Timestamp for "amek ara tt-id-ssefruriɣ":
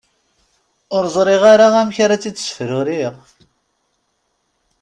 1.81-3.13